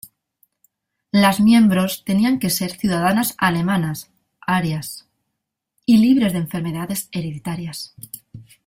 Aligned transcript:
Las 1.11 1.39
miembros 1.39 2.03
tenían 2.03 2.39
que 2.39 2.49
ser 2.49 2.71
ciudadanas 2.71 3.35
alemanas, 3.37 4.09
"arias", 4.41 5.07
y 5.85 5.97
libres 5.99 6.33
de 6.33 6.39
enfermedades 6.39 7.07
hereditarias. 7.11 7.93